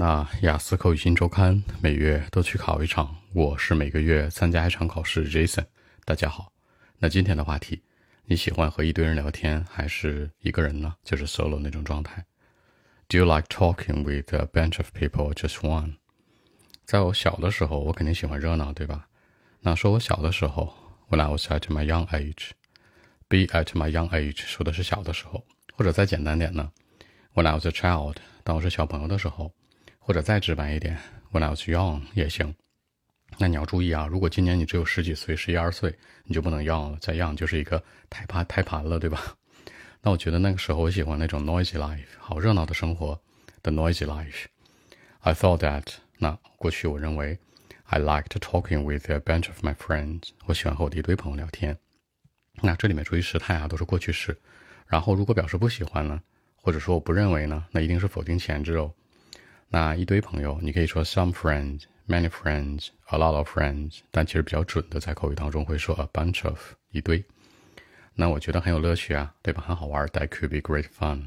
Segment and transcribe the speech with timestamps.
[0.00, 5.28] 那雅思口语新周刊每月都去考一场，我是每个月参加一场考试。
[5.28, 5.64] Jason，
[6.04, 6.52] 大家好。
[6.98, 7.82] 那今天的话题，
[8.24, 10.94] 你喜欢和一堆人聊天，还是一个人呢？
[11.02, 12.24] 就是 solo 那种状态。
[13.08, 15.96] Do you like talking with a bunch of people, just one？
[16.84, 19.08] 在我小的时候，我肯定喜欢热闹，对吧？
[19.62, 20.72] 那说我小的时候
[21.10, 25.44] ，When I was at my young age，be at my young age 说的是小的时候，
[25.74, 26.70] 或者再简单点呢
[27.34, 29.52] ，When I was a child，当我是小朋友的时候。
[30.08, 30.96] 或者再直白一点
[31.32, 32.54] ，When I was young 也行。
[33.36, 35.94] 那你要注意啊，如果今年你只有十几岁、十一二岁，
[36.24, 39.36] 你就不能 young 了，再 young 就是一个胎盘胎盘了，对吧？
[40.00, 43.20] 那我觉得那个时候我喜欢那种 noisy life，好热闹的生活
[43.60, 44.46] ，the noisy life。
[45.20, 45.84] I thought that
[46.16, 47.38] 那过去我认为
[47.84, 50.30] ，I liked talking with a bunch of my friends。
[50.46, 51.76] 我喜欢和我的一堆朋友聊天。
[52.62, 54.34] 那这里面注意时态啊，都是过去式。
[54.86, 56.18] 然后如果表示不喜欢呢，
[56.56, 58.90] 或者说我不认为呢，那一定是否定前置哦。
[59.70, 66.58] 那一堆朋友，你可以说 some friends, many friends, a lot of friends，但其实比较准的，在口语当中会说 a bunch of
[66.90, 67.22] 一堆。
[68.14, 69.62] 那我觉得很有乐趣啊，对吧？
[69.62, 71.26] 很好玩，That could be great fun。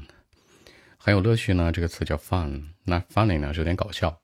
[0.98, 2.64] 很有乐趣呢，这个词叫 fun。
[2.84, 4.20] 那 funny 呢是有点搞笑。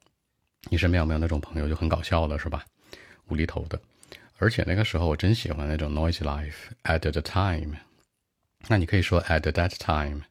[0.69, 2.65] 你身边有没有那种朋友就很搞笑的，是吧？
[3.29, 3.81] 无厘头的。
[4.39, 7.77] 而且那个时候我真喜欢那种 noisy life at the time。
[8.67, 10.23] 那你可以说 at that time，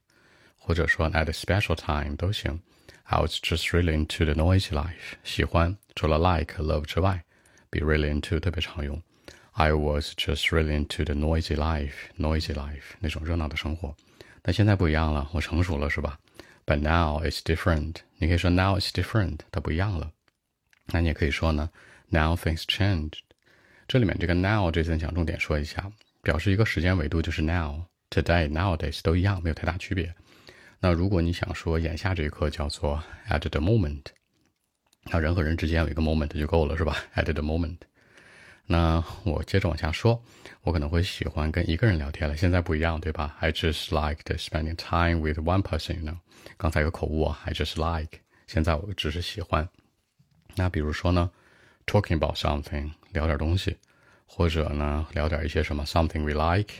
[0.57, 2.59] 或者说 at a special time 都行。
[3.06, 5.16] I was just really into the noisy life。
[5.22, 7.24] 喜欢除了 like、love 之外，
[7.70, 9.02] be really into 特别常用。
[9.52, 13.94] I was just really into the noisy life, noisy life 那种热闹的生活。
[14.40, 16.18] 但现在不一样了，我成熟了，是吧？
[16.64, 17.96] But now it's different。
[18.16, 20.10] 你可以说 now it's different，它不一样了。
[20.86, 21.70] 那你也可以说呢，
[22.08, 23.18] now things changed。
[23.86, 30.14] 这里面这个 now 这次想重点说一下，表示一个时间维度就是 now、today、nowadays 都一样，没有太大区别。
[30.79, 34.03] 那如果你想说眼下这一刻叫做 at the moment，
[35.05, 37.77] 那人和人之间有一个 moment 就够了，是吧？at the moment。
[38.69, 40.21] 那我接着往下说，
[40.61, 42.35] 我可能会喜欢跟一个人聊天了。
[42.35, 46.17] 现在不一样，对吧？I just like spending time with one person，you know。
[46.57, 48.19] 刚才有口误啊，I just like。
[48.45, 49.67] 现在我只是喜欢。
[50.55, 51.31] 那比如说呢
[51.85, 53.77] ，talking about something，聊点东西，
[54.25, 56.73] 或者呢，聊点一些什么 something we like。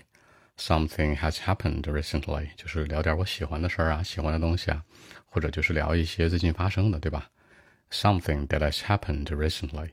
[0.58, 4.84] Something has happened recently，就是聊点我喜欢的事儿啊，喜欢的东西啊，
[5.26, 7.30] 或者就是聊一些最近发生的，对吧
[7.92, 9.92] ？Something that has happened recently，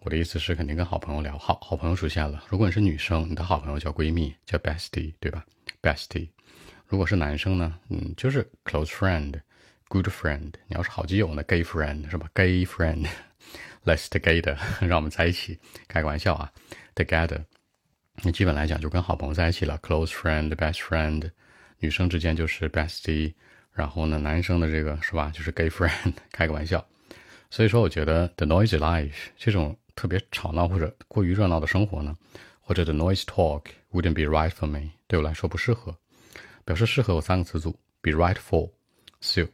[0.00, 2.42] 我的意思是肯定跟好朋友聊，好好朋友出现了。
[2.48, 5.44] 如果你是女生，你的好朋友叫闺蜜，叫 bestie，对吧
[5.80, 6.28] ？Bestie。
[6.88, 10.52] 如果是男生呢，嗯，就是 close friend，good friend。
[10.66, 16.52] 你要是好基友呢，gay friend 是吧？Gay friend，let's together，让我们在一起，开个玩笑啊
[16.96, 17.44] ，together。
[18.22, 21.30] 那基本来讲就跟好朋友在一起了，close friend, best friend，
[21.78, 23.34] 女生之间就是 bestie，
[23.72, 26.84] 然后呢，男生的这个是吧，就是 gay friend， 开个玩笑。
[27.50, 32.16] 所以说，我觉得 the noisy life 这种特别吵闹或者过于热闹的生活呢，
[32.60, 35.96] 或者 the noise talk wouldn't be right for me，对我来说不适合。
[36.64, 38.70] 表示适合有三个词组：be right for,
[39.20, 39.50] suit,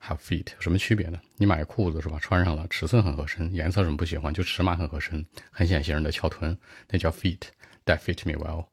[0.00, 0.52] have fit。
[0.54, 1.18] 有什么区别呢？
[1.36, 6.56] 你买裤子是吧，穿上了，尺寸很合身，颜色什么不喜欢，就尺码很合身，很显形的翘臀，
[6.90, 7.40] 那叫 fit。
[7.86, 8.66] That fit me well。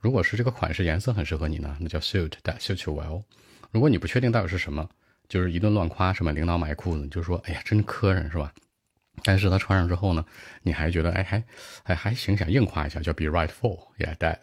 [0.00, 3.22] 如果是这个款式颜色很适合你呢，那叫 suit that suits you well。
[3.70, 4.88] 如果你不确定到底是什么，
[5.28, 8.52] 就是一顿乱夸什么领导买裤子，你就说哎呀真磕碜是吧？
[9.24, 10.24] 但是他穿上之后呢，
[10.62, 11.42] 你还觉得哎还
[11.82, 14.38] 还还行，想硬夸一下，叫 be right for，yeah that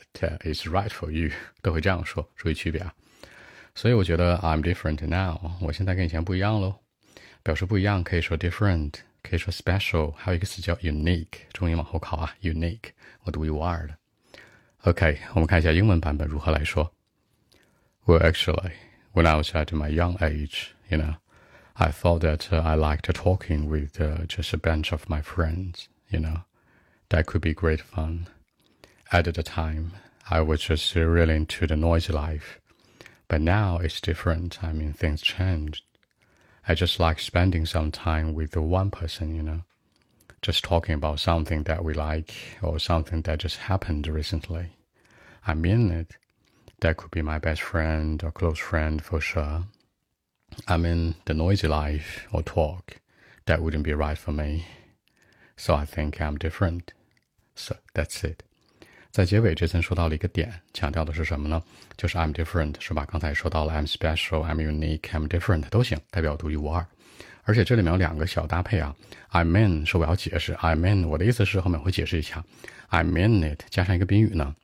[0.53, 1.29] is right for you，
[1.61, 2.93] 都会这样说，注意区别啊。
[3.75, 6.75] 所以我觉得 I'm different now，我现在跟以前不一样喽。
[7.43, 12.91] 表示不一样可以说 different，可以说 special，还有一个词叫 unique，重音往后靠啊，unique，
[13.23, 13.97] 我独一无二的。
[14.84, 16.92] OK，我们看一下英文版本如何来说。
[18.06, 18.72] Well, actually,
[19.12, 21.16] when I was at my young age, you know,
[21.74, 25.88] I thought that uh, I liked talking with uh, just a bunch of my friends,
[26.10, 26.42] you know.
[27.10, 28.28] That could be great fun.
[29.10, 29.92] At the time,
[30.30, 32.60] I was just really into the noisy life.
[33.28, 34.62] But now it's different.
[34.62, 35.82] I mean, things changed.
[36.66, 39.62] I just like spending some time with one person, you know
[40.43, 44.77] just talking about something that we like or something that just happened recently.
[45.47, 46.17] I mean it.
[46.81, 49.63] That could be my best friend or close friend for sure.
[50.67, 52.99] I mean the noisy life or talk.
[53.45, 54.65] That wouldn't be right for me.
[55.55, 56.93] So I think I'm different.
[57.55, 58.43] So that's it.
[59.13, 61.61] 在结尾这层说到了一个点，强调的是什么呢？
[61.95, 63.05] 就是 I'm different，是吧？
[63.05, 66.83] 刚才说到了 I'm special, I'm unique, I'm different 都行，代表独一无二。
[67.43, 68.95] 而且这里面有两个小搭配啊
[69.27, 72.43] ，I mean 是我要解释，I mean 我的意思是后面会解释一下
[72.87, 74.55] ，I mean it 加上一个宾语呢，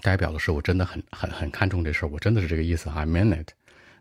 [0.00, 3.50] 代表的是我真的很很很看重这事儿，我真的是这个意思，I mean it，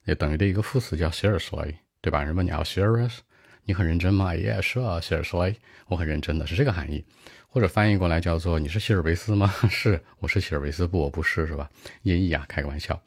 [0.06, 2.24] 也等于的一个副词叫 seriously，对吧？
[2.24, 3.18] 人问你要 serious，
[3.65, 5.56] 你很认真吗？Yeah, sure, seriously，
[5.88, 7.06] 我很认真的，是这个含义。
[7.50, 9.54] 或者翻译过来叫做你是希尔维斯吗？
[9.69, 11.69] 是，我是希尔维斯，不，我不是，是吧？
[12.01, 13.00] 音译啊，开个玩笑。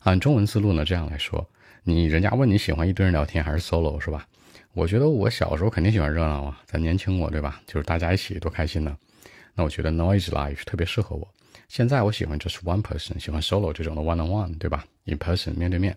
[0.00, 1.48] 按中文思路呢，这样来说，
[1.82, 4.26] 你人家问你喜欢一堆人聊天还是 solo，是吧？
[4.74, 7.62] 我觉得我小时候肯定喜欢热闹啊，咱年轻我，对吧？
[7.66, 8.94] 就是大家一起多开心呢。
[9.54, 11.26] 那我觉得 noise life 特别适合我。
[11.68, 15.96] 现在我喜欢就是 one person，喜欢 solo 这种的 one on one，对吧？in person 面对面。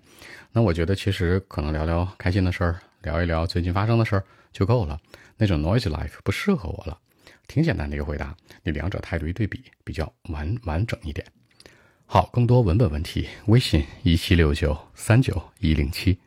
[0.51, 4.99] 那我觉得其实可能聊聊开心的事儿，聊一聊最近发生的事儿就够了。
[5.37, 6.97] 那种 noise life 不适合我了。
[7.47, 11.25] 挺简单的一个回答，你两者态度一对比，比较完完整一点。
[12.05, 16.17] 好，更多文本问题，微信一七六九三九一零七。